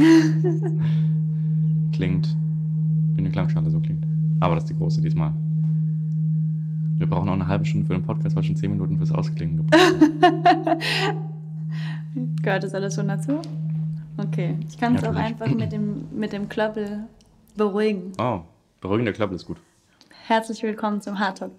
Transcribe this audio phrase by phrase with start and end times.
[1.92, 2.36] klingt
[3.14, 4.06] wie eine Klangschale so klingt.
[4.40, 5.32] Aber das ist die große diesmal.
[6.96, 9.58] Wir brauchen noch eine halbe Stunde für den Podcast, weil schon zehn Minuten fürs Ausklingen
[9.58, 9.74] gebraucht
[12.42, 13.40] Gehört das alles schon dazu?
[14.16, 14.56] Okay.
[14.68, 17.04] Ich kann es auch einfach mit dem, mit dem Klöppel
[17.56, 18.12] beruhigen.
[18.18, 18.40] Oh,
[18.80, 19.58] beruhigender Klöppel ist gut.
[20.26, 21.52] Herzlich willkommen zum Hard Talk,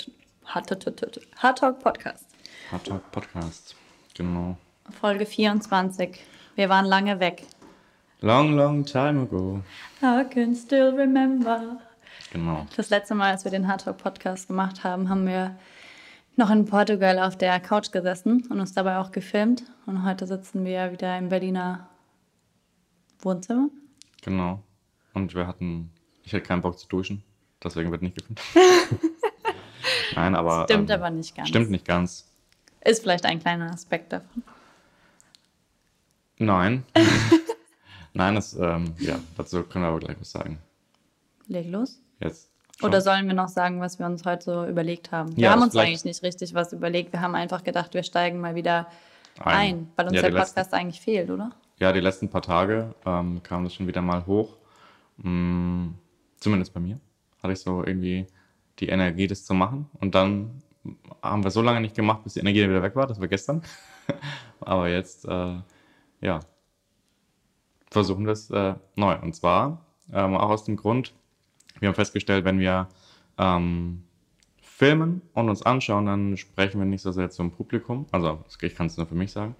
[0.45, 0.95] Hard Talk,
[1.37, 2.25] Hard Talk Podcast.
[2.71, 3.75] Hard Talk Podcast,
[4.15, 4.57] genau.
[4.89, 6.19] Folge 24.
[6.55, 7.43] Wir waren lange weg.
[8.23, 9.63] Long, long time ago.
[10.03, 11.81] I can still remember.
[12.31, 12.67] Genau.
[12.75, 15.57] Das letzte Mal, als wir den Hard Talk Podcast gemacht haben, haben wir
[16.35, 19.63] noch in Portugal auf der Couch gesessen und uns dabei auch gefilmt.
[19.87, 21.89] Und heute sitzen wir wieder im Berliner
[23.21, 23.69] Wohnzimmer.
[24.21, 24.61] Genau.
[25.15, 25.91] Und wir hatten,
[26.23, 27.23] ich hatte keinen Bock zu duschen,
[27.63, 28.39] deswegen wird nicht gefilmt.
[30.15, 30.65] Nein, aber.
[30.65, 31.49] Stimmt ähm, aber nicht ganz.
[31.49, 32.27] Stimmt nicht ganz.
[32.81, 34.43] Ist vielleicht ein kleiner Aspekt davon.
[36.37, 36.85] Nein.
[38.13, 40.59] Nein, das, ähm, ja, dazu können wir aber gleich was sagen.
[41.47, 42.01] Leg los.
[42.19, 42.49] Jetzt.
[42.79, 42.89] Schon.
[42.89, 45.35] Oder sollen wir noch sagen, was wir uns heute so überlegt haben?
[45.37, 47.13] Wir Ja, haben uns eigentlich nicht richtig was überlegt.
[47.13, 48.87] Wir haben einfach gedacht, wir steigen mal wieder
[49.39, 49.91] ein, Ein.
[49.95, 51.51] weil uns Ja, der die letzten- Podcast eigentlich fehlt, oder?
[51.79, 54.57] Ja, die letzten paar Tage ähm, kam das schon wieder mal hoch.
[55.17, 55.89] Mm,
[56.39, 56.99] zumindest bei mir.
[57.41, 58.27] Hatte ich so irgendwie
[58.79, 59.89] die Energie, das zu machen.
[59.99, 60.61] Und dann
[61.21, 63.07] haben wir so lange nicht gemacht, bis die Energie wieder weg war.
[63.07, 63.61] Das war gestern.
[64.59, 65.57] Aber jetzt, äh,
[66.21, 66.39] ja,
[67.91, 69.17] versuchen es äh, neu.
[69.21, 71.13] Und zwar ähm, auch aus dem Grund,
[71.79, 72.87] wir haben festgestellt, wenn wir
[73.37, 74.03] ähm,
[74.61, 78.07] filmen und uns anschauen, dann sprechen wir nicht so sehr zum Publikum.
[78.11, 79.55] Also ich kann es nur für mich sagen.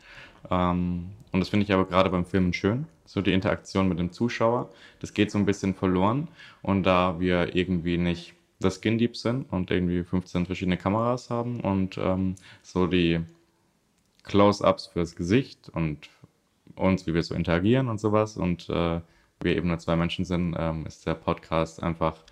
[0.50, 2.88] Ähm, und das finde ich aber gerade beim Filmen schön.
[3.06, 4.70] So die Interaktion mit dem Zuschauer.
[5.00, 6.28] Das geht so ein bisschen verloren.
[6.62, 11.60] Und da wir irgendwie nicht das Skin Deep sind und irgendwie 15 verschiedene Kameras haben
[11.60, 13.20] und ähm, so die
[14.24, 16.10] Close-ups fürs Gesicht und
[16.76, 19.02] uns, wie wir so interagieren und sowas und äh,
[19.40, 22.24] wir eben nur zwei Menschen sind, ähm, ist der Podcast einfach,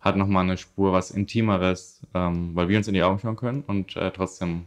[0.00, 3.62] hat nochmal eine Spur was Intimeres, ähm, weil wir uns in die Augen schauen können
[3.62, 4.66] und äh, trotzdem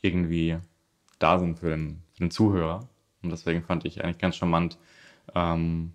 [0.00, 0.58] irgendwie
[1.18, 2.88] da sind für den, für den Zuhörer.
[3.22, 4.78] Und deswegen fand ich eigentlich ganz charmant,
[5.34, 5.92] ähm,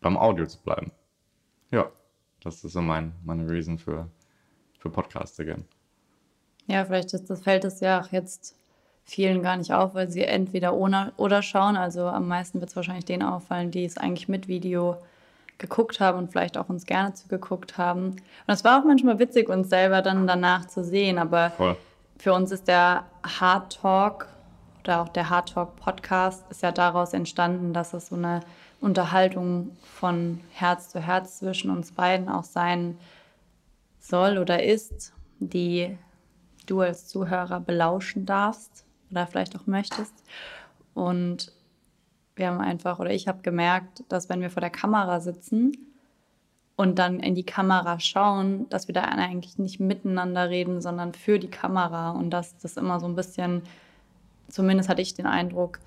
[0.00, 0.92] beim Audio zu bleiben.
[1.70, 1.90] Ja,
[2.40, 4.08] das ist so mein, meine Reason für,
[4.78, 5.64] für Podcast again.
[6.66, 8.56] Ja, vielleicht ist das fällt es ja auch jetzt
[9.06, 11.76] vielen gar nicht auf, weil sie entweder ohne oder schauen.
[11.76, 14.96] Also am meisten wird es wahrscheinlich denen auffallen, die es eigentlich mit Video
[15.58, 18.08] geguckt haben und vielleicht auch uns gerne zugeguckt haben.
[18.08, 21.76] Und es war auch manchmal witzig, uns selber dann danach zu sehen, aber Voll.
[22.18, 24.26] für uns ist der Hard Talk
[24.82, 28.40] oder auch der Hard Talk Podcast ist ja daraus entstanden, dass es so eine
[28.80, 32.98] Unterhaltung von Herz zu Herz zwischen uns beiden auch sein
[33.98, 35.96] soll oder ist, die
[36.66, 40.14] du als Zuhörer belauschen darfst oder vielleicht auch möchtest.
[40.94, 41.52] Und
[42.34, 45.72] wir haben einfach, oder ich habe gemerkt, dass wenn wir vor der Kamera sitzen
[46.76, 51.38] und dann in die Kamera schauen, dass wir da eigentlich nicht miteinander reden, sondern für
[51.38, 53.62] die Kamera und dass das immer so ein bisschen,
[54.48, 55.80] zumindest hatte ich den Eindruck,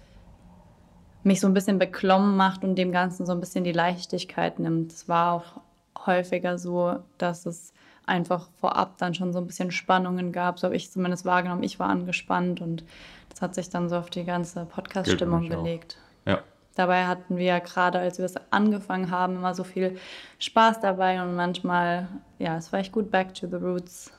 [1.23, 4.91] mich so ein bisschen beklommen macht und dem Ganzen so ein bisschen die Leichtigkeit nimmt.
[4.91, 7.73] Es war auch häufiger so, dass es
[8.09, 10.59] einfach vorab dann schon so ein bisschen Spannungen gab.
[10.59, 11.63] So habe ich zumindest wahrgenommen.
[11.63, 12.83] Ich war angespannt und
[13.29, 15.49] das hat sich dann so auf die ganze Podcast-Stimmung auch.
[15.63, 15.97] gelegt.
[16.25, 16.43] Ja,
[16.75, 19.97] Dabei hatten wir ja gerade, als wir es angefangen haben, immer so viel
[20.39, 24.13] Spaß dabei und manchmal, ja, es war echt gut, back to the roots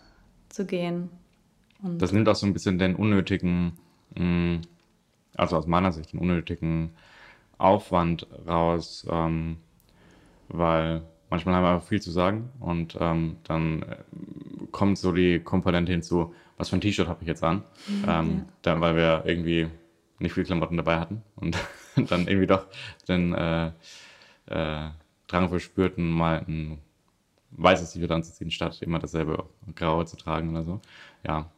[0.50, 1.08] zu gehen.
[1.82, 3.78] Und Das nimmt auch so ein bisschen den unnötigen,
[4.14, 4.60] mh,
[5.36, 6.90] also aus meiner Sicht, den unnötigen
[7.56, 9.56] Aufwand raus, ähm,
[10.48, 13.96] weil manchmal haben wir einfach viel zu sagen und ähm, dann äh,
[14.72, 17.62] kommt so die Komponente hinzu, was für ein T-Shirt habe ich jetzt an,
[18.06, 19.68] ähm, dann, weil wir irgendwie
[20.18, 21.56] nicht viel Klamotten dabei hatten und
[21.96, 22.66] dann irgendwie doch
[23.08, 23.68] den äh,
[24.46, 24.90] äh,
[25.26, 26.78] Drang verspürten, mal ein
[27.52, 29.44] weißes T-Shirt anzuziehen, statt immer dasselbe
[29.74, 30.80] graue zu tragen oder so.
[31.26, 31.50] Ja,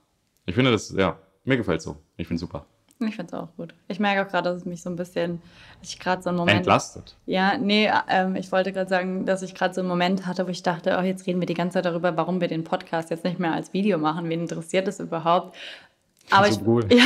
[0.46, 1.96] ich finde das, ja, mir gefällt so.
[2.16, 2.66] Ich finde super.
[3.08, 3.74] Ich finde es auch gut.
[3.88, 5.40] Ich merke auch gerade, dass es mich so ein bisschen,
[5.80, 6.58] dass ich gerade so einen Moment.
[6.58, 7.16] Entlastet.
[7.26, 10.50] Ja, nee, ähm, ich wollte gerade sagen, dass ich gerade so einen Moment hatte, wo
[10.50, 13.24] ich dachte, oh, jetzt reden wir die ganze Zeit darüber, warum wir den Podcast jetzt
[13.24, 14.28] nicht mehr als Video machen.
[14.28, 15.56] Wen interessiert es überhaupt?
[16.30, 16.86] Aber ich, cool.
[16.90, 17.04] ja,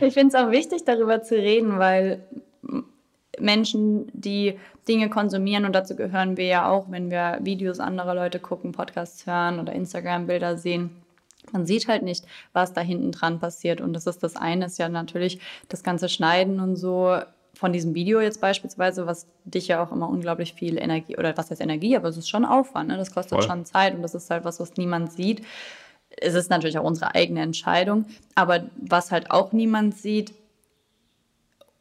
[0.00, 2.22] ich finde es auch wichtig, darüber zu reden, weil
[3.38, 8.38] Menschen, die Dinge konsumieren, und dazu gehören wir ja auch, wenn wir Videos anderer Leute
[8.38, 11.01] gucken, Podcasts hören oder Instagram-Bilder sehen,
[11.50, 13.80] man sieht halt nicht, was da hinten dran passiert.
[13.80, 17.18] Und das ist das eine, ist ja natürlich das ganze Schneiden und so
[17.54, 21.50] von diesem Video jetzt beispielsweise, was dich ja auch immer unglaublich viel Energie, oder was
[21.50, 22.96] heißt Energie, aber es ist schon Aufwand, ne?
[22.96, 23.46] das kostet Voll.
[23.46, 25.44] schon Zeit und das ist halt was, was niemand sieht.
[26.16, 30.32] Es ist natürlich auch unsere eigene Entscheidung, aber was halt auch niemand sieht,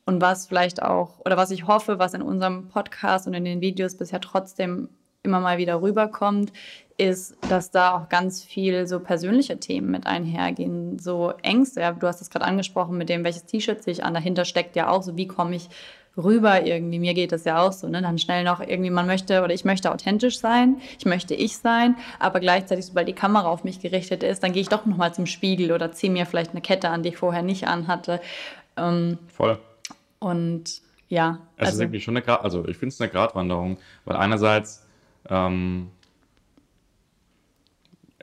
[0.06, 3.62] und was vielleicht auch, oder was ich hoffe, was in unserem Podcast und in den
[3.62, 4.90] Videos bisher trotzdem
[5.24, 6.52] immer mal wieder rüberkommt,
[6.98, 11.82] ist, dass da auch ganz viel so persönliche Themen mit einhergehen, so Ängste.
[11.82, 14.14] Ja, du hast es gerade angesprochen mit dem, welches T-Shirt ziehe ich an.
[14.14, 15.70] Dahinter steckt ja auch so, wie komme ich
[16.18, 17.00] rüber irgendwie.
[17.00, 18.02] Mir geht das ja auch so, ne?
[18.02, 21.96] Dann schnell noch irgendwie, man möchte oder ich möchte authentisch sein, ich möchte ich sein,
[22.20, 25.26] aber gleichzeitig, sobald die Kamera auf mich gerichtet ist, dann gehe ich doch nochmal zum
[25.26, 28.20] Spiegel oder ziehe mir vielleicht eine Kette an, die ich vorher nicht anhatte.
[28.78, 29.58] Ähm, Voll.
[30.20, 31.40] Und ja.
[31.58, 34.86] Es also, ist irgendwie schon eine, Grad, also ich finde es eine Gratwanderung, weil einerseits
[35.30, 35.90] ähm,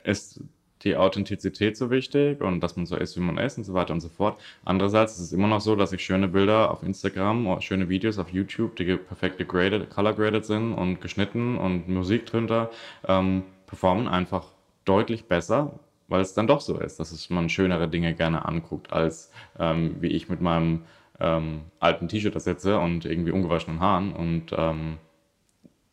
[0.03, 0.41] ist
[0.83, 3.93] die Authentizität so wichtig und dass man so ist, wie man ist und so weiter
[3.93, 4.39] und so fort.
[4.63, 8.17] Andererseits ist es immer noch so, dass ich schöne Bilder auf Instagram oder schöne Videos
[8.17, 12.69] auf YouTube, die perfekt graded, color graded sind und geschnitten und Musik drunter,
[13.07, 14.45] ähm, performen einfach
[14.85, 19.31] deutlich besser, weil es dann doch so ist, dass man schönere Dinge gerne anguckt, als
[19.59, 20.83] ähm, wie ich mit meinem
[21.19, 24.13] ähm, alten T-Shirt da sitze und irgendwie ungewaschenen Haaren.
[24.13, 24.97] Und ähm,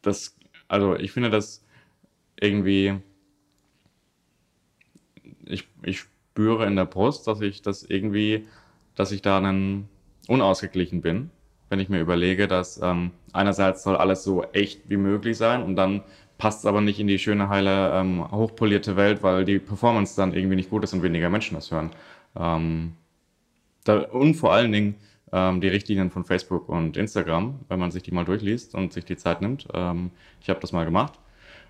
[0.02, 0.36] das,
[0.68, 1.64] also ich finde das
[2.40, 3.00] irgendwie
[5.46, 8.46] ich, ich spüre in der Brust, dass ich das irgendwie,
[8.94, 9.88] dass ich da dann
[10.28, 11.30] unausgeglichen bin,
[11.70, 15.76] wenn ich mir überlege, dass ähm, einerseits soll alles so echt wie möglich sein und
[15.76, 16.02] dann
[16.38, 20.34] passt es aber nicht in die schöne, heile, ähm, hochpolierte Welt, weil die Performance dann
[20.34, 21.90] irgendwie nicht gut ist und weniger Menschen das hören.
[22.38, 22.92] Ähm,
[23.84, 24.96] da, und vor allen Dingen
[25.36, 29.04] ähm, die Richtlinien von Facebook und Instagram, wenn man sich die mal durchliest und sich
[29.04, 29.68] die Zeit nimmt.
[29.74, 30.10] Ähm,
[30.40, 31.12] ich habe das mal gemacht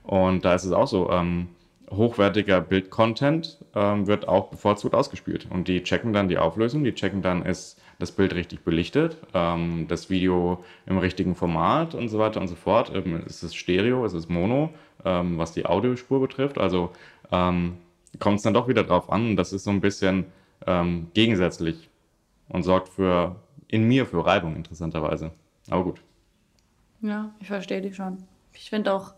[0.05, 1.49] und da ist es auch so, ähm,
[1.91, 5.49] hochwertiger Bildcontent ähm, wird auch bevorzugt ausgespielt.
[5.51, 9.87] Und die checken dann die Auflösung, die checken dann, ist das Bild richtig belichtet, ähm,
[9.89, 12.93] das Video im richtigen Format und so weiter und so fort.
[12.95, 14.71] Ähm, ist es Stereo, ist es Mono,
[15.03, 16.59] was die Audiospur betrifft.
[16.59, 16.91] Also
[17.31, 17.79] kommt
[18.39, 19.37] es dann doch wieder drauf an.
[19.37, 20.25] Das ist so ein bisschen
[20.67, 21.89] ähm, gegensätzlich
[22.49, 23.37] und sorgt für
[23.69, 25.33] in mir für Reibung interessanterweise.
[25.69, 26.01] Aber gut.
[27.01, 28.25] Ja, ich verstehe dich schon.
[28.55, 29.15] Ich finde auch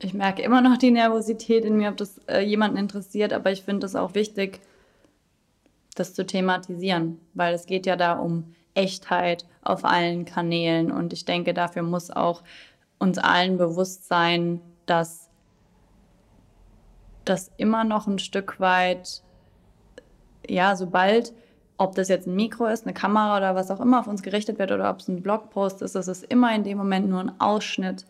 [0.00, 3.62] ich merke immer noch die Nervosität in mir, ob das äh, jemanden interessiert, aber ich
[3.62, 4.60] finde es auch wichtig,
[5.94, 11.24] das zu thematisieren, weil es geht ja da um Echtheit auf allen Kanälen und ich
[11.24, 12.42] denke, dafür muss auch
[12.98, 15.28] uns allen bewusst sein, dass
[17.24, 19.22] das immer noch ein Stück weit,
[20.48, 21.32] ja, sobald,
[21.78, 24.58] ob das jetzt ein Mikro ist, eine Kamera oder was auch immer auf uns gerichtet
[24.58, 27.40] wird oder ob es ein Blogpost ist, das ist immer in dem Moment nur ein
[27.40, 28.04] Ausschnitt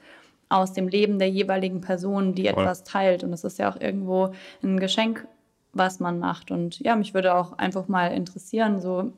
[0.49, 2.62] aus dem Leben der jeweiligen Person, die Voll.
[2.62, 3.23] etwas teilt.
[3.23, 4.32] Und es ist ja auch irgendwo
[4.62, 5.29] ein Geschenk,
[5.75, 6.50] was man macht.
[6.50, 9.12] Und ja, mich würde auch einfach mal interessieren, so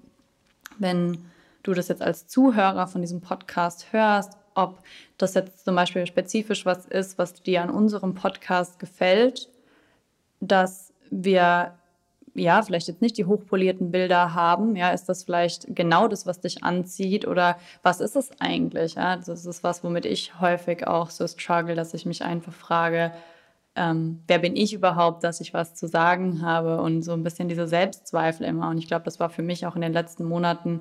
[0.79, 1.19] wenn
[1.63, 4.81] du das jetzt als Zuhörer von diesem Podcast hörst, ob
[5.17, 9.49] das jetzt zum Beispiel spezifisch was ist, was dir an unserem Podcast gefällt,
[10.41, 11.75] dass wir
[12.35, 16.41] ja, vielleicht jetzt nicht die hochpolierten Bilder haben, ja, ist das vielleicht genau das, was
[16.41, 18.95] dich anzieht oder was ist es eigentlich?
[18.95, 19.17] Ja?
[19.17, 23.13] Das ist was, womit ich häufig auch so struggle, dass ich mich einfach frage,
[23.77, 27.49] ähm, wer bin ich überhaupt, dass ich was zu sagen habe und so ein bisschen
[27.49, 28.69] diese Selbstzweifel immer.
[28.69, 30.81] Und ich glaube, das war für mich auch in den letzten Monaten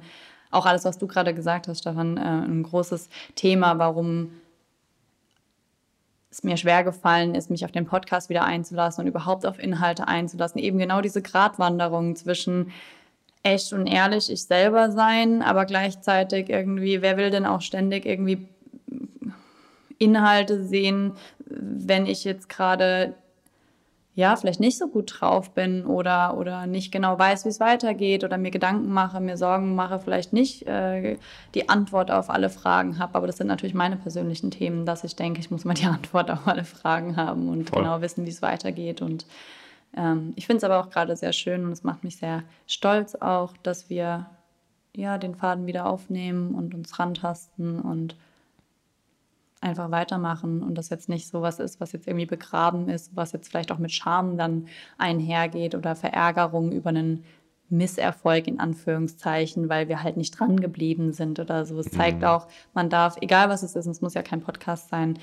[0.51, 4.31] auch alles, was du gerade gesagt hast, Stefan, äh, ein großes Thema, warum
[6.31, 10.07] es mir schwer gefallen ist, mich auf den Podcast wieder einzulassen und überhaupt auf Inhalte
[10.07, 10.61] einzulassen.
[10.61, 12.71] Eben genau diese Gratwanderung zwischen
[13.41, 18.47] echt und ehrlich ich selber sein, aber gleichzeitig irgendwie, wer will denn auch ständig irgendwie
[19.97, 21.13] Inhalte sehen,
[21.45, 23.15] wenn ich jetzt gerade
[24.19, 28.25] ja, vielleicht nicht so gut drauf bin oder, oder nicht genau weiß, wie es weitergeht
[28.25, 31.17] oder mir Gedanken mache, mir Sorgen mache, vielleicht nicht äh,
[31.55, 33.15] die Antwort auf alle Fragen habe.
[33.15, 36.29] Aber das sind natürlich meine persönlichen Themen, dass ich denke, ich muss mal die Antwort
[36.31, 37.81] auf alle Fragen haben und Voll.
[37.81, 39.01] genau wissen, wie es weitergeht.
[39.01, 39.25] Und
[39.95, 43.15] ähm, ich finde es aber auch gerade sehr schön und es macht mich sehr stolz
[43.15, 44.25] auch, dass wir
[44.93, 48.17] ja den Faden wieder aufnehmen und uns rantasten und
[49.61, 53.33] einfach weitermachen und das jetzt nicht so was ist, was jetzt irgendwie begraben ist, was
[53.33, 57.25] jetzt vielleicht auch mit Scham dann einhergeht oder Verärgerung über einen
[57.69, 61.77] Misserfolg in Anführungszeichen, weil wir halt nicht dran geblieben sind oder so.
[61.79, 62.27] Es zeigt mhm.
[62.27, 65.19] auch, man darf, egal was es ist, es muss ja kein Podcast sein.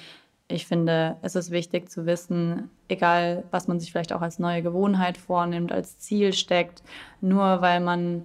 [0.49, 4.63] Ich finde, es ist wichtig zu wissen, egal was man sich vielleicht auch als neue
[4.63, 6.85] Gewohnheit vornimmt, als Ziel steckt,
[7.21, 8.25] nur weil man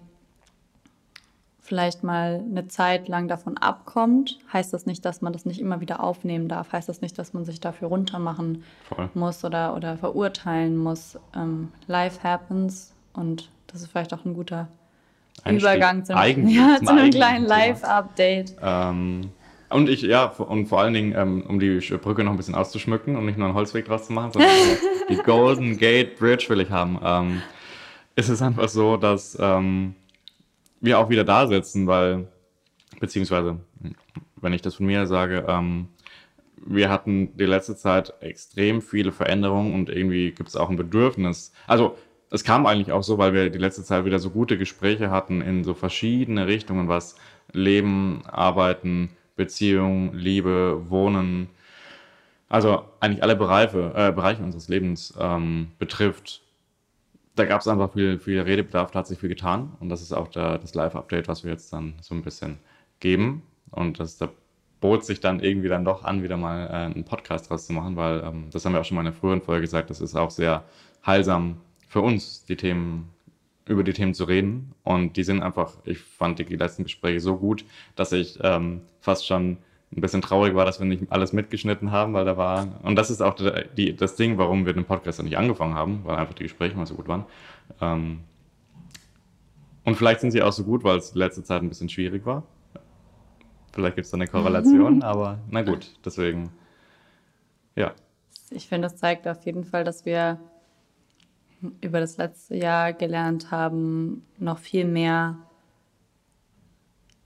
[1.72, 5.80] vielleicht mal eine Zeit lang davon abkommt, heißt das nicht, dass man das nicht immer
[5.80, 6.74] wieder aufnehmen darf.
[6.74, 9.10] Heißt das nicht, dass man sich dafür runtermachen Voll.
[9.14, 11.18] muss oder, oder verurteilen muss.
[11.34, 14.68] Ähm, life happens und das ist vielleicht auch ein guter
[15.46, 15.62] Einstieg.
[15.62, 18.58] Übergang zu, einem, ja, zu einem kleinen Live-Update.
[18.62, 19.32] Ähm,
[19.70, 23.16] und ich, ja, und vor allen Dingen, ähm, um die Brücke noch ein bisschen auszuschmücken
[23.16, 24.52] und nicht nur einen Holzweg draus zu machen, sondern
[25.10, 27.00] die Golden Gate Bridge will ich haben.
[27.02, 27.42] Ähm,
[28.18, 29.96] ist es einfach so, dass ähm,
[30.82, 32.28] wir auch wieder da sitzen, weil
[33.00, 33.60] beziehungsweise,
[34.42, 35.88] wenn ich das von mir sage, ähm,
[36.64, 41.54] wir hatten die letzte Zeit extrem viele Veränderungen und irgendwie gibt es auch ein Bedürfnis.
[41.66, 41.98] Also
[42.30, 45.42] es kam eigentlich auch so, weil wir die letzte Zeit wieder so gute Gespräche hatten
[45.42, 47.16] in so verschiedene Richtungen, was
[47.52, 51.50] Leben, Arbeiten, Beziehung, Liebe, Wohnen,
[52.48, 56.42] also eigentlich alle Bereiche, äh, Bereiche unseres Lebens ähm, betrifft.
[57.36, 60.12] Da gab es einfach viel, viel Redebedarf, da hat sich viel getan und das ist
[60.12, 62.58] auch der, das Live-Update, was wir jetzt dann so ein bisschen
[63.00, 64.30] geben und das da
[64.82, 67.96] bot sich dann irgendwie dann doch an, wieder mal äh, einen Podcast draus zu machen,
[67.96, 70.16] weil ähm, das haben wir auch schon mal in einer früheren Folge gesagt, das ist
[70.16, 70.64] auch sehr
[71.06, 71.58] heilsam
[71.88, 73.10] für uns, die Themen
[73.66, 74.74] über die Themen zu reden.
[74.84, 77.64] Und die sind einfach, ich fand die, letzten Gespräche so gut,
[77.96, 79.58] dass ich ähm, fast schon
[79.96, 83.10] ein bisschen traurig war, dass wir nicht alles mitgeschnitten haben, weil da war, und das
[83.10, 83.36] ist auch
[83.76, 86.78] die, das Ding, warum wir den Podcast noch nicht angefangen haben, weil einfach die Gespräche
[86.78, 87.26] mal so gut waren.
[87.82, 88.22] Ähm,
[89.84, 92.44] und vielleicht sind sie auch so gut, weil es letzte Zeit ein bisschen schwierig war.
[93.74, 96.52] Vielleicht gibt es da eine Korrelation, aber na gut, deswegen,
[97.76, 97.94] ja.
[98.50, 100.40] Ich finde, das zeigt auf jeden Fall, dass wir
[101.82, 105.38] über das letzte Jahr gelernt haben, noch viel mehr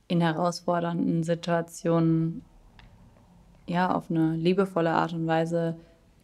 [0.08, 2.44] in herausfordernden Situationen
[3.68, 5.78] ja auf eine liebevolle Art und Weise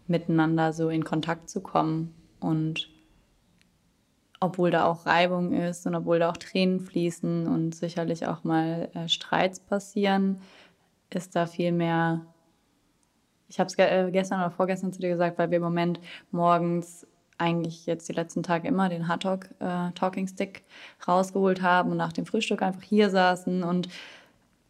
[0.08, 2.90] miteinander so in Kontakt zu kommen und
[4.40, 8.90] obwohl da auch Reibung ist und obwohl da auch Tränen fließen und sicherlich auch mal
[8.96, 10.42] äh, Streits passieren,
[11.12, 12.26] ist da viel mehr.
[13.48, 16.00] Ich habe es äh, gestern oder vorgestern zu dir gesagt, weil wir im Moment
[16.32, 17.06] morgens
[17.38, 20.64] eigentlich jetzt die letzten Tage immer den Hard Talk äh, Talking Stick
[21.08, 23.90] rausgeholt haben und nach dem Frühstück einfach hier saßen und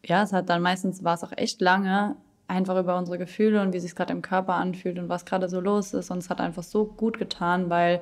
[0.04, 2.16] ja, es hat dann meistens war es auch echt lange
[2.52, 5.60] einfach über unsere Gefühle und wie sich gerade im Körper anfühlt und was gerade so
[5.60, 8.00] los ist und es hat einfach so gut getan, weil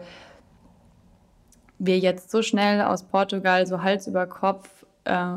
[1.78, 5.37] wir jetzt so schnell aus Portugal so Hals über Kopf äh,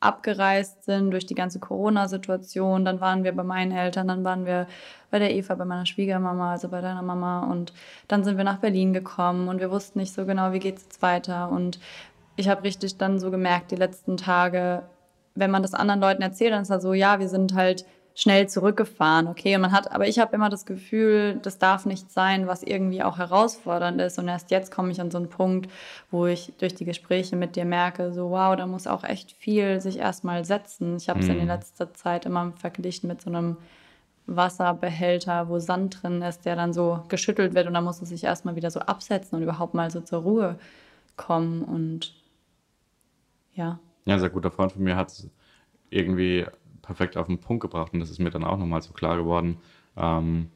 [0.00, 2.84] abgereist sind durch die ganze Corona-Situation.
[2.84, 4.66] Dann waren wir bei meinen Eltern, dann waren wir
[5.10, 7.44] bei der Eva, bei meiner Schwiegermama, also bei deiner Mama.
[7.50, 7.72] Und
[8.06, 10.84] dann sind wir nach Berlin gekommen und wir wussten nicht so genau, wie geht es
[10.84, 11.50] jetzt weiter.
[11.50, 11.80] Und
[12.36, 14.82] ich habe richtig dann so gemerkt, die letzten Tage,
[15.34, 17.84] wenn man das anderen Leuten erzählt, dann ist er so, ja, wir sind halt
[18.18, 19.54] schnell zurückgefahren, okay.
[19.54, 23.04] Und man hat, aber ich habe immer das Gefühl, das darf nicht sein, was irgendwie
[23.04, 24.18] auch herausfordernd ist.
[24.18, 25.70] Und erst jetzt komme ich an so einen Punkt,
[26.10, 29.80] wo ich durch die Gespräche mit dir merke, so wow, da muss auch echt viel
[29.80, 30.96] sich erstmal setzen.
[30.96, 31.38] Ich habe es mhm.
[31.38, 33.56] in letzter Zeit immer verglichen mit so einem
[34.26, 38.24] Wasserbehälter, wo Sand drin ist, der dann so geschüttelt wird und dann muss es sich
[38.24, 40.58] erstmal wieder so absetzen und überhaupt mal so zur Ruhe
[41.16, 42.14] kommen und
[43.54, 43.78] ja.
[44.06, 45.12] Ja, ein sehr guter Freund von mir hat
[45.90, 46.46] irgendwie
[46.88, 49.58] perfekt auf den Punkt gebracht und das ist mir dann auch nochmal so klar geworden,
[49.96, 50.50] ähm,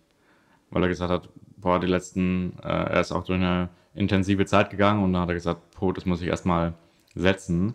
[0.70, 4.70] weil er gesagt hat, boah, die letzten, äh, er ist auch durch eine intensive Zeit
[4.70, 6.72] gegangen und dann hat er gesagt, boah, das muss ich erstmal
[7.14, 7.74] setzen.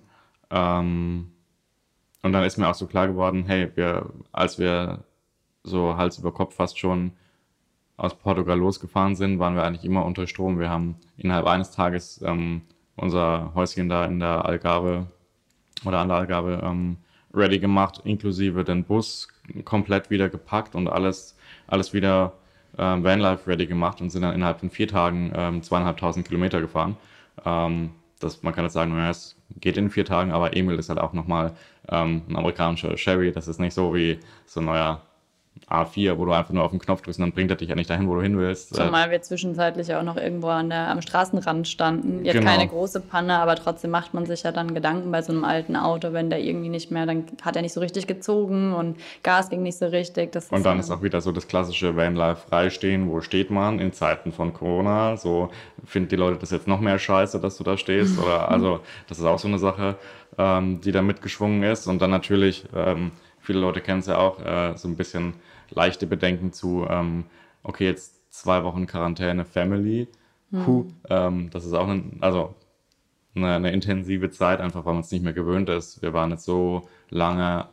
[0.49, 1.31] Ähm,
[2.23, 5.03] und dann ist mir auch so klar geworden, hey, wir, als wir
[5.63, 7.11] so Hals über Kopf fast schon
[7.95, 10.59] aus Portugal losgefahren sind, waren wir eigentlich immer unter Strom.
[10.59, 12.63] Wir haben innerhalb eines Tages ähm,
[12.95, 15.05] unser Häuschen da in der Algarve
[15.85, 16.97] oder an der Algarve ähm,
[17.33, 19.27] ready gemacht, inklusive den Bus
[19.65, 22.33] komplett wieder gepackt und alles, alles wieder
[22.77, 26.97] ähm, Vanlife ready gemacht und sind dann innerhalb von vier Tagen ähm, zweieinhalbtausend Kilometer gefahren.
[27.45, 30.89] Ähm, das, man kann jetzt sagen, naja, es geht in vier Tagen, aber Emil ist
[30.89, 31.53] halt auch nochmal
[31.89, 33.31] ähm, ein amerikanischer Chevy.
[33.31, 35.01] Das ist nicht so wie so ein neuer
[35.69, 37.75] A4, wo du einfach nur auf den Knopf drückst und dann bringt er dich ja
[37.75, 38.75] nicht dahin, wo du hin willst.
[38.75, 42.25] Zumal wir zwischenzeitlich auch noch irgendwo an der, am Straßenrand standen.
[42.25, 42.51] Jetzt genau.
[42.51, 45.75] keine große Panne, aber trotzdem macht man sich ja dann Gedanken bei so einem alten
[45.75, 49.49] Auto, wenn der irgendwie nicht mehr, dann hat er nicht so richtig gezogen und Gas
[49.49, 50.31] ging nicht so richtig.
[50.31, 53.09] Das und dann ist auch wieder so das klassische Vanlife freistehen.
[53.09, 55.17] Wo steht man in Zeiten von Corona?
[55.17, 55.49] So
[55.85, 58.19] finden die Leute das jetzt noch mehr scheiße, dass du da stehst?
[58.19, 59.95] Oder also das ist auch so eine Sache,
[60.37, 61.87] ähm, die da mitgeschwungen ist.
[61.87, 63.11] Und dann natürlich ähm,
[63.47, 65.33] viele Leute kennen es ja auch, äh, so ein bisschen
[65.69, 67.23] leichte Bedenken zu, ähm,
[67.63, 70.07] okay, jetzt zwei Wochen Quarantäne, Family.
[70.51, 70.93] Hm.
[71.09, 72.55] Ähm, das ist auch ein, also
[73.35, 76.01] eine, eine, intensive Zeit, einfach weil man es nicht mehr gewöhnt ist.
[76.01, 77.67] Wir waren jetzt so lange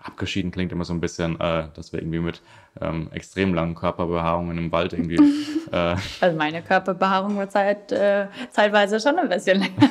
[0.00, 2.40] abgeschieden, klingt immer so ein bisschen, äh, dass wir irgendwie mit
[2.80, 5.18] ähm, extrem langen Körperbehaarungen im Wald irgendwie.
[5.72, 9.90] Äh, also meine Körperbehaarung war zeit, äh, zeitweise schon ein bisschen länger.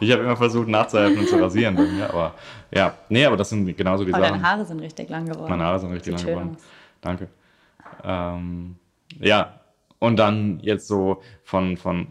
[0.00, 2.34] ich habe immer versucht nachzuhelfen und zu rasieren bei mir, aber
[2.74, 4.34] ja, nee, aber das sind genauso die aber Sachen.
[4.34, 5.50] Deine Haare sind richtig lang geworden.
[5.50, 6.50] Meine Haare sind richtig lang geworden.
[6.56, 6.62] Aus.
[7.00, 7.28] Danke.
[8.04, 8.76] Ähm,
[9.20, 9.60] ja,
[9.98, 12.08] und dann jetzt so von, von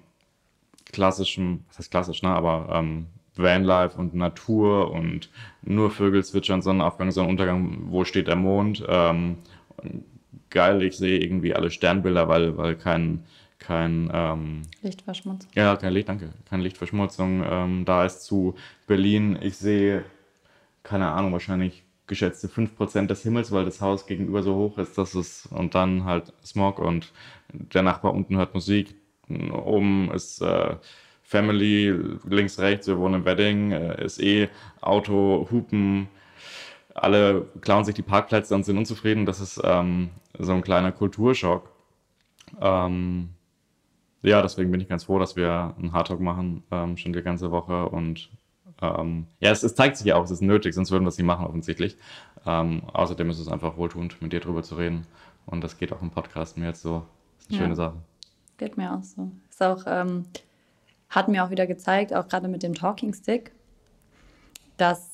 [0.91, 5.29] klassischem, was heißt klassisch, ne, aber ähm, Vanlife und Natur und
[5.61, 8.83] nur Vögel zwitschern, Sonnenaufgang, Sonnenuntergang, wo steht der Mond?
[8.87, 9.37] Ähm,
[10.49, 13.23] geil, ich sehe irgendwie alle Sternbilder, weil, weil kein,
[13.61, 15.49] kein ähm, Lichtverschmutzung.
[15.55, 16.31] Ja, kein Licht, danke.
[16.49, 18.55] Keine Lichtverschmutzung ähm, da ist zu
[18.87, 19.37] Berlin.
[19.41, 20.03] Ich sehe,
[20.83, 25.15] keine Ahnung, wahrscheinlich geschätzte 5% des Himmels, weil das Haus gegenüber so hoch ist, dass
[25.15, 27.13] es und dann halt Smog und
[27.53, 28.95] der Nachbar unten hört Musik.
[29.29, 30.75] Oben ist äh,
[31.23, 31.95] Family,
[32.27, 34.49] links, rechts, wir wohnen im Wedding, äh, ist eh
[34.81, 36.09] Auto, Hupen,
[36.93, 39.25] alle klauen sich die Parkplätze und sind unzufrieden.
[39.25, 41.69] Das ist ähm, so ein kleiner Kulturschock.
[42.59, 43.29] Ähm,
[44.23, 47.51] ja, deswegen bin ich ganz froh, dass wir einen Hardtalk machen, ähm, schon die ganze
[47.51, 47.89] Woche.
[47.89, 48.29] Und
[48.81, 51.17] ähm, ja, es, es, zeigt sich ja auch, es ist nötig, sonst würden wir es
[51.17, 51.97] nicht machen, offensichtlich.
[52.45, 55.07] Ähm, außerdem ist es einfach wohltuend, mit dir drüber zu reden.
[55.45, 57.03] Und das geht auch im Podcast mir jetzt so.
[57.37, 57.63] Das ist eine ja.
[57.63, 57.97] schöne Sache.
[58.57, 59.31] Geht mir auch so.
[59.49, 60.25] Ist auch, ähm,
[61.09, 63.51] hat mir auch wieder gezeigt, auch gerade mit dem Talking Stick,
[64.77, 65.10] dass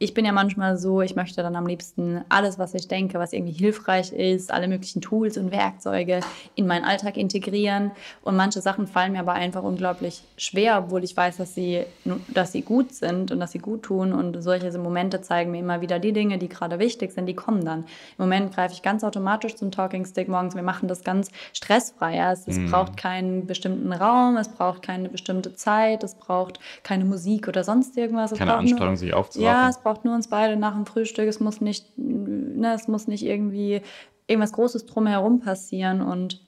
[0.00, 3.32] ich bin ja manchmal so, ich möchte dann am liebsten alles, was ich denke, was
[3.32, 6.20] irgendwie hilfreich ist, alle möglichen Tools und Werkzeuge
[6.54, 7.90] in meinen Alltag integrieren.
[8.22, 11.84] Und manche Sachen fallen mir aber einfach unglaublich schwer, obwohl ich weiß, dass sie,
[12.28, 14.12] dass sie gut sind und dass sie gut tun.
[14.12, 17.64] Und solche Momente zeigen mir immer wieder die Dinge, die gerade wichtig sind, die kommen
[17.64, 17.80] dann.
[17.80, 20.54] Im Moment greife ich ganz automatisch zum Talking Stick morgens.
[20.54, 22.16] Wir machen das ganz stressfrei.
[22.16, 22.32] Ja?
[22.32, 22.70] Es, mhm.
[22.70, 27.96] braucht keinen bestimmten Raum, es braucht keine bestimmte Zeit, es braucht keine Musik oder sonst
[27.96, 28.30] irgendwas.
[28.30, 29.44] Es keine Anstrengung, sich aufzuwachen.
[29.44, 31.26] Ja, es braucht nur uns beide nach dem Frühstück.
[31.28, 33.80] Es muss nicht, ne, es muss nicht irgendwie
[34.26, 36.02] irgendwas Großes drumherum passieren.
[36.02, 36.46] Und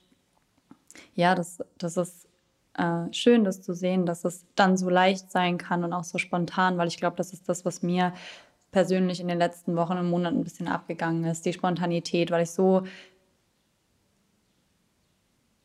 [1.15, 2.29] ja, das, das ist
[2.75, 6.19] äh, schön, das zu sehen, dass es dann so leicht sein kann und auch so
[6.19, 8.13] spontan, weil ich glaube, das ist das, was mir
[8.73, 12.51] persönlich in den letzten Wochen und Monaten ein bisschen abgegangen ist, die Spontanität, weil ich
[12.51, 12.83] so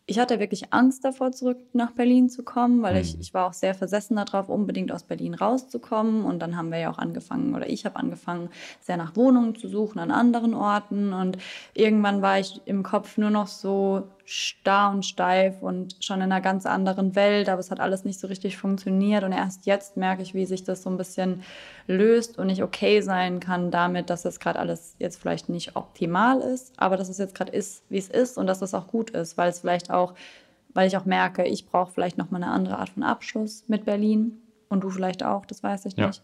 [0.07, 3.01] ich hatte wirklich Angst davor, zurück nach Berlin zu kommen, weil mhm.
[3.01, 6.25] ich, ich war auch sehr versessen darauf, unbedingt aus Berlin rauszukommen.
[6.25, 8.49] Und dann haben wir ja auch angefangen, oder ich habe angefangen,
[8.81, 11.11] sehr nach Wohnungen zu suchen an anderen Orten.
[11.11, 11.39] Und
[11.73, 16.41] irgendwann war ich im Kopf nur noch so, starr und steif und schon in einer
[16.41, 20.23] ganz anderen Welt, aber es hat alles nicht so richtig funktioniert und erst jetzt merke
[20.23, 21.43] ich, wie sich das so ein bisschen
[21.87, 26.41] löst und ich okay sein kann damit, dass es gerade alles jetzt vielleicht nicht optimal
[26.41, 29.11] ist, aber dass es jetzt gerade ist, wie es ist und dass es auch gut
[29.11, 30.15] ist, weil es vielleicht auch,
[30.73, 34.41] weil ich auch merke, ich brauche vielleicht nochmal eine andere Art von Abschluss mit Berlin
[34.69, 36.07] und du vielleicht auch, das weiß ich ja.
[36.07, 36.23] nicht.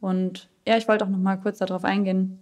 [0.00, 2.38] Und ja, ich wollte auch nochmal kurz darauf eingehen,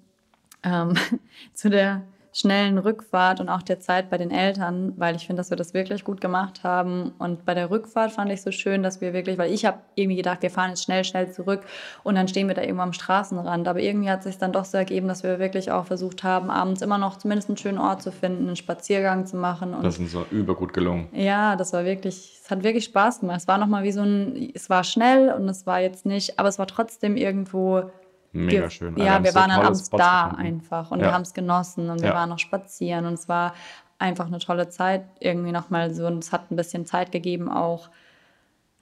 [0.63, 0.95] ähm,
[1.53, 5.51] zu der schnellen Rückfahrt und auch der Zeit bei den Eltern, weil ich finde, dass
[5.51, 7.13] wir das wirklich gut gemacht haben.
[7.19, 10.17] Und bei der Rückfahrt fand ich so schön, dass wir wirklich, weil ich habe irgendwie
[10.17, 11.63] gedacht, wir fahren jetzt schnell, schnell zurück
[12.05, 13.67] und dann stehen wir da irgendwo am Straßenrand.
[13.67, 16.51] Aber irgendwie hat es sich dann doch so ergeben, dass wir wirklich auch versucht haben,
[16.51, 19.75] abends immer noch zumindest einen schönen Ort zu finden, einen Spaziergang zu machen.
[19.75, 21.09] Und das ist so übergut gelungen.
[21.13, 23.39] Ja, das war wirklich, es hat wirklich Spaß gemacht.
[23.39, 26.49] Es war nochmal wie so ein, es war schnell und es war jetzt nicht, aber
[26.49, 27.91] es war trotzdem irgendwo
[28.33, 28.97] Mega wir, schön.
[28.97, 30.47] Ja, wir, waren dann abends Spots da gefunden.
[30.47, 31.07] einfach und ja.
[31.07, 32.15] wir haben es genossen und wir ja.
[32.15, 33.55] waren noch spazieren und es war
[33.99, 35.05] einfach eine tolle Zeit.
[35.19, 37.91] Irgendwie nochmal so, und es hat ein bisschen Zeit gegeben, auch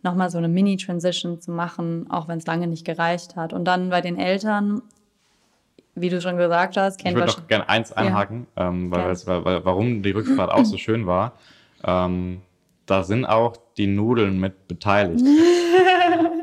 [0.02, 3.52] nochmal so eine Mini-Transition zu machen, auch wenn es lange nicht gereicht hat.
[3.52, 4.82] Und dann bei den Eltern,
[5.94, 8.68] wie du schon gesagt hast, kennt Ich würde noch gerne eins einhaken, ja.
[8.68, 11.32] ähm, weil, weil, weil, warum die Rückfahrt auch so schön war.
[11.84, 12.42] Ähm,
[12.86, 15.24] da sind auch die Nudeln mit beteiligt.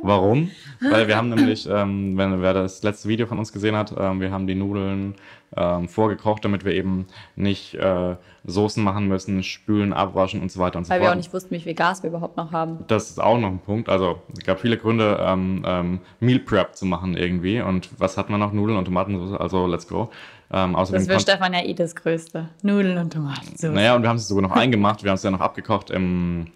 [0.06, 0.52] Warum?
[0.80, 4.20] Weil wir haben nämlich, ähm, wenn wer das letzte Video von uns gesehen hat, ähm,
[4.20, 5.16] wir haben die Nudeln
[5.56, 8.16] ähm, vorgekocht, damit wir eben nicht äh,
[8.46, 11.00] Soßen machen müssen, spülen, abwaschen und so weiter und so fort.
[11.00, 12.84] Weil wir auch nicht wussten, wie viel Gas wir überhaupt noch haben.
[12.88, 13.90] Das ist auch noch ein Punkt.
[13.90, 17.62] Also es gab viele Gründe, ähm, ähm, Meal Prep zu machen irgendwie.
[17.62, 18.52] Und was hat man noch?
[18.52, 19.40] Nudeln und Tomatensauce.
[19.40, 20.10] Also let's go.
[20.52, 22.50] Ähm, das ist für Stefan ja eh das Größte.
[22.62, 23.74] Nudeln und Tomatensauce.
[23.74, 25.04] Naja, und wir haben es sogar noch eingemacht.
[25.04, 26.48] Wir haben es ja noch abgekocht im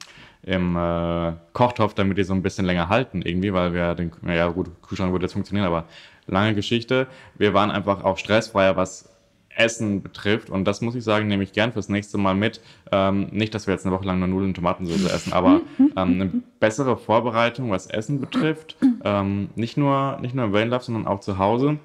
[0.44, 4.48] im äh, Kochtopf, damit die so ein bisschen länger halten irgendwie, weil wir den, ja
[4.48, 5.86] gut, Kühlschrank würde jetzt funktionieren, aber
[6.28, 7.08] lange Geschichte.
[7.38, 9.10] Wir waren einfach auch stressfreier, was
[9.50, 12.62] Essen betrifft und das muss ich sagen, nehme ich gern fürs nächste Mal mit.
[12.92, 15.92] Ähm, nicht, dass wir jetzt eine Woche lang nur Nudeln und Tomatensauce essen, aber ähm,
[15.96, 18.78] eine bessere Vorbereitung, was Essen betrifft.
[19.04, 21.78] Ähm, nicht, nur, nicht nur im Vanlife, sondern auch zu Hause.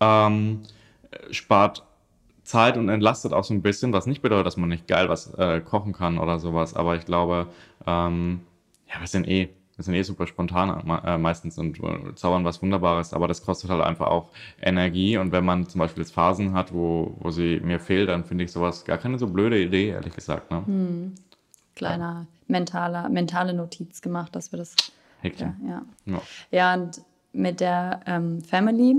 [0.00, 0.62] Ähm,
[1.30, 1.85] spart
[2.46, 5.34] Zeit und entlastet auch so ein bisschen, was nicht bedeutet, dass man nicht geil was
[5.34, 6.74] äh, kochen kann oder sowas.
[6.74, 7.48] Aber ich glaube,
[7.86, 8.40] ähm,
[8.88, 12.62] ja, wir sind eh, wir sind eh super spontan äh, meistens und äh, zaubern was
[12.62, 14.30] Wunderbares, aber das kostet halt einfach auch
[14.60, 15.18] Energie.
[15.18, 18.44] Und wenn man zum Beispiel jetzt Phasen hat, wo, wo sie mir fehlt, dann finde
[18.44, 20.50] ich sowas gar keine so blöde Idee, ehrlich gesagt.
[20.50, 20.64] Ne?
[20.66, 21.14] Hm.
[21.74, 22.26] Kleiner ja.
[22.48, 24.74] mentaler, mentale Notiz gemacht, dass wir das.
[25.22, 25.30] Ja,
[25.66, 25.82] ja.
[26.06, 26.22] ja.
[26.50, 28.96] ja, und mit der ähm, Family,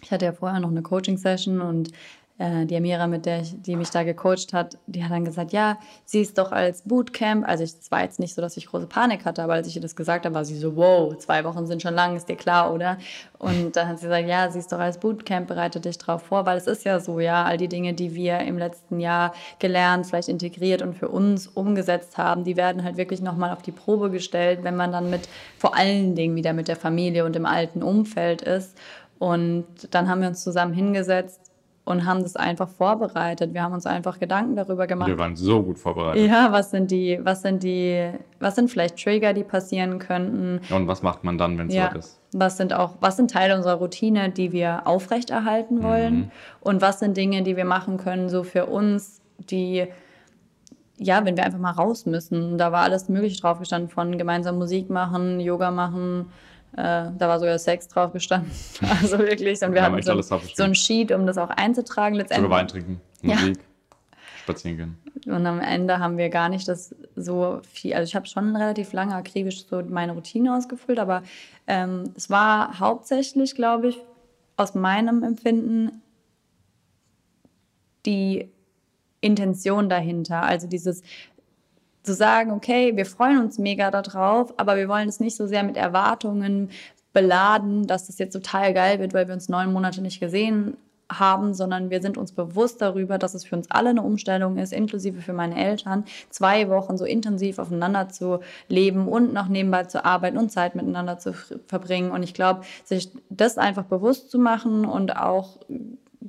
[0.00, 1.92] ich hatte ja vorher noch eine Coaching-Session und äh,
[2.36, 5.78] die Amira, mit der ich, die mich da gecoacht hat, die hat dann gesagt, ja,
[6.04, 7.46] sie ist doch als Bootcamp.
[7.46, 9.82] Also es war jetzt nicht so, dass ich große Panik hatte, aber als ich ihr
[9.82, 12.74] das gesagt habe, war sie so, wow, zwei Wochen sind schon lang, ist dir klar,
[12.74, 12.98] oder?
[13.38, 16.44] Und dann hat sie gesagt, ja, sie ist doch als Bootcamp, bereite dich drauf vor,
[16.44, 20.06] weil es ist ja so, ja, all die Dinge, die wir im letzten Jahr gelernt,
[20.06, 24.10] vielleicht integriert und für uns umgesetzt haben, die werden halt wirklich nochmal auf die Probe
[24.10, 27.80] gestellt, wenn man dann mit, vor allen Dingen wieder mit der Familie und im alten
[27.84, 28.76] Umfeld ist.
[29.20, 31.43] Und dann haben wir uns zusammen hingesetzt
[31.84, 33.52] und haben das einfach vorbereitet.
[33.52, 35.08] Wir haben uns einfach Gedanken darüber gemacht.
[35.08, 36.26] Wir waren so gut vorbereitet.
[36.28, 40.60] Ja, was sind die, was sind die, was sind vielleicht Trigger, die passieren könnten?
[40.74, 41.90] Und was macht man dann, wenn es Ja.
[41.92, 42.20] so ist?
[42.32, 46.16] Was sind auch, was sind Teile unserer Routine, die wir aufrechterhalten wollen?
[46.16, 46.30] Mhm.
[46.60, 49.86] Und was sind Dinge, die wir machen können, so für uns, die,
[50.96, 52.56] ja, wenn wir einfach mal raus müssen.
[52.56, 56.30] Da war alles Mögliche drauf gestanden, von gemeinsam Musik machen, Yoga machen,
[56.76, 58.50] äh, da war sogar Sex drauf gestanden.
[59.02, 59.62] Also wirklich.
[59.62, 62.50] Und wir haben hatten so, so ein Sheet, um das auch einzutragen Sogar letztendlich.
[62.50, 63.36] Wein trinken, Ja.
[63.36, 63.58] Musik,
[64.42, 64.98] spazieren gehen.
[65.26, 67.94] Und am Ende haben wir gar nicht das so viel.
[67.94, 71.22] Also ich habe schon relativ lange akribisch so meine Routine ausgefüllt, aber
[71.66, 73.98] ähm, es war hauptsächlich, glaube ich,
[74.56, 76.02] aus meinem Empfinden
[78.04, 78.50] die
[79.20, 80.42] Intention dahinter.
[80.42, 81.02] Also dieses
[82.04, 85.64] zu sagen, okay, wir freuen uns mega darauf, aber wir wollen es nicht so sehr
[85.64, 86.70] mit Erwartungen
[87.12, 90.76] beladen, dass das jetzt total geil wird, weil wir uns neun Monate nicht gesehen
[91.10, 94.72] haben, sondern wir sind uns bewusst darüber, dass es für uns alle eine Umstellung ist,
[94.72, 100.04] inklusive für meine Eltern, zwei Wochen so intensiv aufeinander zu leben und noch nebenbei zu
[100.04, 101.32] arbeiten und Zeit miteinander zu
[101.66, 102.10] verbringen.
[102.10, 105.58] Und ich glaube, sich das einfach bewusst zu machen und auch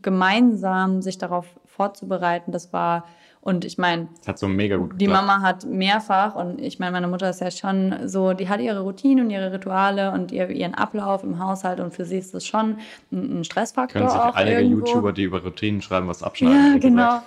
[0.01, 3.05] gemeinsam sich darauf vorzubereiten, das war,
[3.45, 5.27] und ich meine, hat so mega gut die geklappt.
[5.27, 8.79] Mama hat mehrfach, und ich meine, meine Mutter ist ja schon so, die hat ihre
[8.81, 12.43] Routine und ihre Rituale und ihr, ihren Ablauf im Haushalt und für sie ist das
[12.45, 12.77] schon
[13.11, 14.87] ein, ein Stressfaktor Können sich auch einige irgendwo.
[14.87, 16.73] YouTuber, die über Routinen schreiben, was abschneiden.
[16.73, 17.05] Ja, genau.
[17.09, 17.23] gesagt.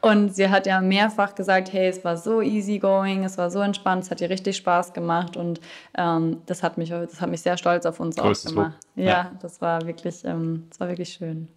[0.00, 3.58] Und sie hat ja mehrfach gesagt, hey, es war so easy going, es war so
[3.58, 5.60] entspannt, es hat ihr richtig Spaß gemacht und
[5.96, 8.64] ähm, das hat mich, das hat mich sehr stolz auf uns auch Größtes Lob.
[8.66, 8.78] gemacht.
[8.94, 9.32] Ja, Ja.
[9.42, 11.48] das war wirklich, ähm, das war wirklich schön.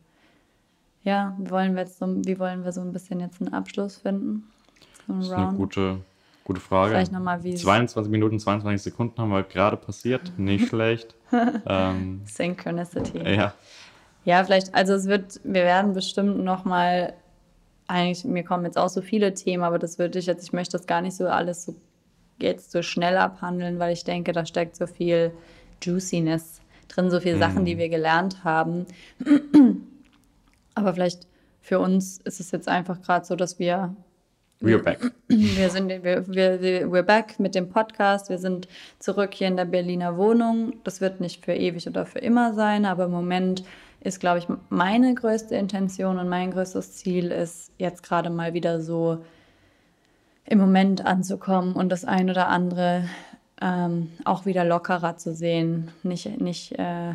[1.03, 3.97] Ja, wie wollen wir jetzt so, wie wollen wir so ein bisschen jetzt einen Abschluss
[3.97, 4.47] finden?
[5.07, 5.57] So ein Das ist eine Round?
[5.57, 5.97] gute,
[6.43, 6.91] gute Frage.
[6.91, 10.31] Vielleicht nochmal, wie es 22 Minuten, 22 Sekunden haben wir gerade passiert.
[10.37, 11.15] Nicht schlecht.
[11.65, 13.17] ähm, Synchronicity.
[13.17, 13.53] ja,
[14.25, 17.13] Ja, vielleicht, also es wird, wir werden bestimmt nochmal,
[17.87, 20.77] eigentlich, mir kommen jetzt auch so viele Themen, aber das würde ich jetzt, ich möchte
[20.77, 21.75] das gar nicht so alles so
[22.39, 25.31] jetzt so schnell abhandeln, weil ich denke, da steckt so viel
[25.81, 28.85] Juiciness drin, so viele Sachen, die wir gelernt haben.
[30.75, 31.27] Aber vielleicht
[31.61, 33.95] für uns ist es jetzt einfach gerade so, dass wir
[34.61, 35.11] we're back.
[35.27, 38.29] wir sind, wir, wir, wir- we're back mit dem Podcast.
[38.29, 38.67] Wir sind
[38.99, 40.73] zurück hier in der Berliner Wohnung.
[40.83, 43.63] Das wird nicht für ewig oder für immer sein, aber im Moment
[44.01, 48.81] ist, glaube ich, meine größte Intention und mein größtes Ziel ist, jetzt gerade mal wieder
[48.81, 49.23] so
[50.45, 53.05] im Moment anzukommen und das ein oder andere
[53.61, 55.91] ähm, auch wieder lockerer zu sehen.
[56.01, 57.13] Nicht, nicht, äh,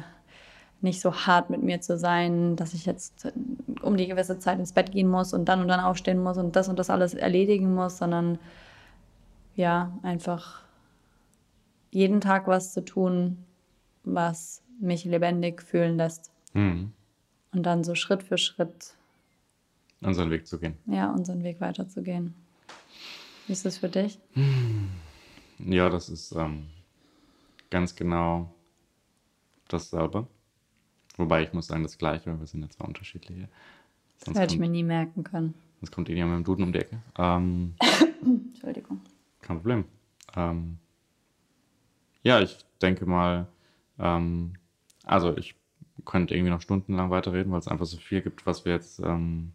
[0.80, 3.32] nicht so hart mit mir zu sein, dass ich jetzt
[3.82, 6.54] um die gewisse Zeit ins Bett gehen muss und dann und dann aufstehen muss und
[6.56, 8.38] das und das alles erledigen muss, sondern
[9.54, 10.62] ja, einfach
[11.90, 13.38] jeden Tag was zu tun,
[14.04, 16.30] was mich lebendig fühlen lässt.
[16.52, 16.92] Mhm.
[17.52, 18.94] Und dann so Schritt für Schritt,
[20.02, 20.76] Unseren Weg zu gehen.
[20.86, 22.34] ja, unseren Weg weiterzugehen.
[23.46, 24.18] Wie ist das für dich?
[25.58, 26.66] Ja, das ist ähm,
[27.70, 28.52] ganz genau
[29.68, 30.26] dasselbe.
[31.16, 33.48] Wobei ich muss sagen, das Gleiche, weil wir sind jetzt zwar unterschiedliche.
[34.18, 35.54] Das Sonst hätte ich mir nie merken können.
[35.80, 37.00] sonst kommt ihr ja mit dem Duden um die Ecke.
[37.18, 37.74] Ähm,
[38.22, 39.00] Entschuldigung.
[39.42, 39.84] Kein Problem.
[40.36, 40.78] Ähm,
[42.22, 43.46] ja, ich denke mal,
[43.98, 44.54] ähm,
[45.04, 45.54] also ich
[46.04, 49.52] könnte irgendwie noch stundenlang weiterreden, weil es einfach so viel gibt, was wir jetzt, ähm,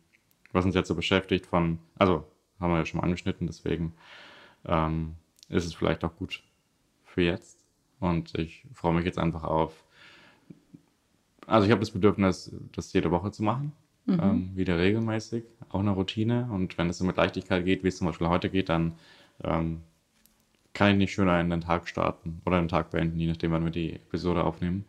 [0.52, 2.26] was uns jetzt so beschäftigt von, also
[2.60, 3.94] haben wir ja schon mal angeschnitten, deswegen
[4.66, 5.16] ähm,
[5.50, 6.44] ist es vielleicht auch gut
[7.04, 7.60] für jetzt.
[8.00, 9.84] Und ich freue mich jetzt einfach auf,
[11.48, 13.74] also ich habe das Bedürfnis, das jede Woche zu machen,
[14.08, 16.50] ähm, wieder regelmäßig, auch eine Routine.
[16.52, 18.94] Und wenn es so mit Leichtigkeit geht, wie es zum Beispiel heute geht, dann
[19.44, 19.82] ähm,
[20.74, 23.64] kann ich nicht schöner in den Tag starten oder den Tag beenden, je nachdem, wann
[23.64, 24.86] wir die Episode aufnehmen.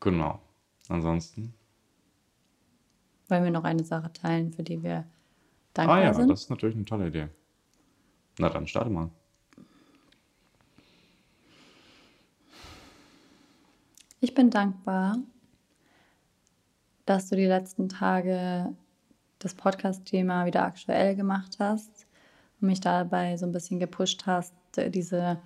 [0.00, 0.40] Genau.
[0.88, 1.54] Ansonsten.
[3.28, 5.06] Wollen wir noch eine Sache teilen, für die wir
[5.76, 6.28] Ah dankbar ja, sind?
[6.28, 7.28] das ist natürlich eine tolle Idee.
[8.38, 9.10] Na dann starte mal.
[14.20, 15.18] Ich bin dankbar,
[17.06, 18.74] dass du die letzten Tage
[19.38, 22.06] das Podcast-Thema wieder aktuell gemacht hast
[22.60, 25.38] und mich dabei so ein bisschen gepusht hast, diese,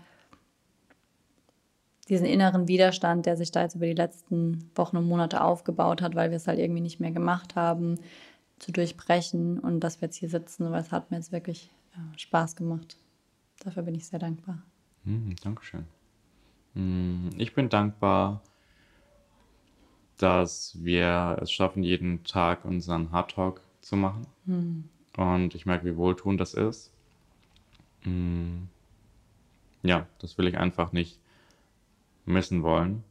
[2.09, 6.15] diesen inneren Widerstand, der sich da jetzt über die letzten Wochen und Monate aufgebaut hat,
[6.15, 7.99] weil wir es halt irgendwie nicht mehr gemacht haben,
[8.59, 12.03] zu durchbrechen und dass wir jetzt hier sitzen, weil es hat mir jetzt wirklich ja,
[12.17, 12.97] Spaß gemacht.
[13.61, 14.63] Dafür bin ich sehr dankbar.
[15.05, 15.85] Hm, Dankeschön.
[16.75, 18.43] Hm, Ich bin dankbar,
[20.19, 24.27] dass wir es schaffen, jeden Tag unseren Hard Talk zu machen.
[25.17, 26.91] Und ich merke, wie wohltuend das ist.
[28.03, 28.69] Hm,
[29.83, 31.19] Ja, das will ich einfach nicht
[32.27, 33.05] missen wollen.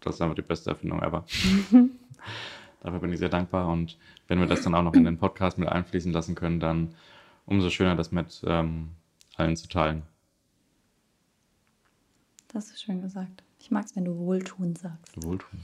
[0.00, 1.24] Das ist einfach die beste Erfindung ever.
[2.82, 3.68] Dafür bin ich sehr dankbar.
[3.68, 3.98] Und
[4.28, 6.94] wenn wir das dann auch noch in den Podcast mit einfließen lassen können, dann
[7.46, 8.90] umso schöner, das mit ähm,
[9.36, 10.02] allen zu teilen.
[12.48, 13.42] Das ist schön gesagt.
[13.58, 15.16] Ich mag es, wenn du wohltuend sagst.
[15.24, 15.62] Wohltuend.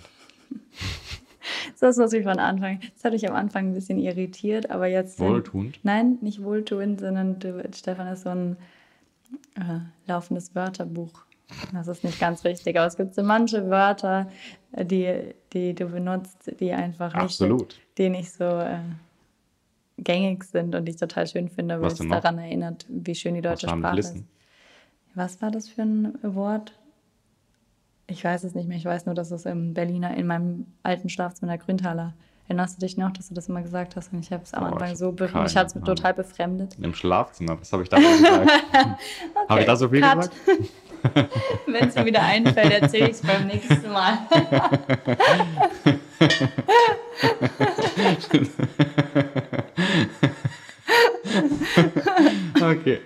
[1.81, 2.81] Das was ich von Anfang.
[2.95, 5.19] Das hat mich am Anfang ein bisschen irritiert, aber jetzt.
[5.19, 5.81] Wohltuend?
[5.83, 7.39] Nein, nicht wohltuend, sondern
[7.75, 8.57] Stefan ist so ein
[9.57, 11.25] äh, laufendes Wörterbuch.
[11.73, 14.31] Das ist nicht ganz richtig, aber es gibt so manche Wörter,
[14.73, 17.81] äh, die, die du benutzt, die einfach nicht, Absolut.
[17.99, 18.79] die nicht so äh,
[19.99, 23.35] gängig sind und die ich total schön finde, weil Was es daran erinnert, wie schön
[23.35, 24.17] die deutsche Sprache ist.
[25.15, 26.73] Was war das für ein Wort?
[28.11, 28.77] Ich weiß es nicht mehr.
[28.77, 32.13] Ich weiß nur, dass es im Berliner, in meinem alten Schlafzimmer der Grüntaler.
[32.49, 34.13] Erinnerst du dich noch, dass du das immer gesagt hast?
[34.13, 36.77] Und ich habe es am Oh, Anfang so, be mich hat es total befremdet.
[36.83, 37.61] Im Schlafzimmer.
[37.61, 38.51] Was habe ich da gesagt?
[39.49, 40.17] Habe ich da so viel Cut.
[40.17, 40.37] gesagt?
[41.67, 44.19] Wenn es mir wieder einfällt, erzähle ich es beim nächsten Mal.
[52.61, 53.01] Okay.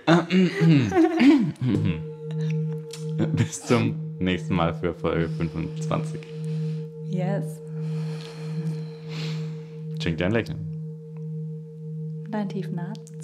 [3.35, 6.21] Bis zum nächsten Mal für Folge 25.
[7.09, 7.61] Yes.
[10.01, 10.59] Schenk dir ein Lächeln.
[12.29, 13.14] Dein tiefen Atemzug.